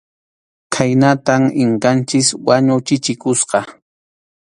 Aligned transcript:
Khaynatam 0.73 1.43
Inkanchik 1.63 2.27
wañuchichikusqa. 2.47 3.59